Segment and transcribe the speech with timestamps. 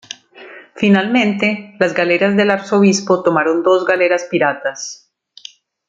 [0.77, 5.13] Finalmente, las galeras del arzobispo tomaron dos galeras piratas.